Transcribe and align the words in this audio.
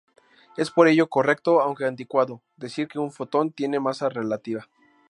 Es 0.57 0.71
por 0.71 0.87
ello 0.87 1.09
correcto, 1.09 1.61
aunque 1.61 1.85
anticuado, 1.85 2.41
decir 2.57 2.87
que 2.87 2.97
un 2.97 3.11
fotón 3.11 3.51
tiene 3.51 3.79
masa 3.79 4.09
relativista. 4.09 4.67